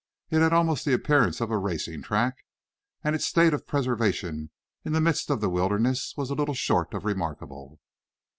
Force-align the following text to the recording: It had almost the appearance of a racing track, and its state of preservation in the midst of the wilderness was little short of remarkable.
It 0.31 0.39
had 0.41 0.51
almost 0.51 0.83
the 0.83 0.93
appearance 0.95 1.41
of 1.41 1.51
a 1.51 1.59
racing 1.59 2.01
track, 2.01 2.43
and 3.03 3.13
its 3.15 3.23
state 3.27 3.53
of 3.53 3.67
preservation 3.67 4.49
in 4.83 4.93
the 4.93 4.99
midst 4.99 5.29
of 5.29 5.41
the 5.41 5.47
wilderness 5.51 6.15
was 6.17 6.31
little 6.31 6.55
short 6.55 6.95
of 6.95 7.05
remarkable. 7.05 7.79